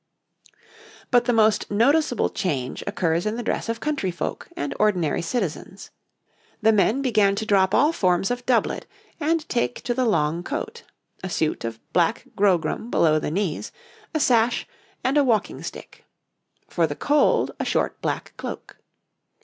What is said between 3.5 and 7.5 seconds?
of countryfolk and ordinary citizens. The men began to